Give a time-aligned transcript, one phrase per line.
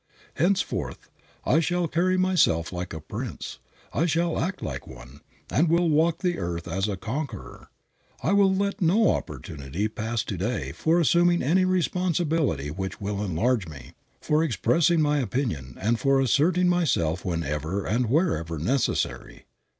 [0.33, 1.11] Henceforth
[1.45, 3.59] I shall carry myself like a prince.
[3.93, 5.19] I will act like one,
[5.51, 7.67] and will walk the earth as a conqueror.
[8.23, 13.67] I will let no opportunity pass to day for assuming any responsibility which will enlarge
[13.67, 19.45] me, for expressing my opinion, for asserting myself whenever and wherever necessary.